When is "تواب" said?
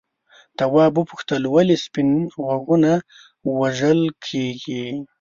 0.57-0.93